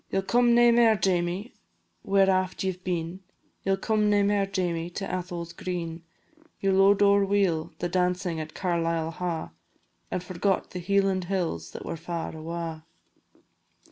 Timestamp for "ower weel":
7.03-7.71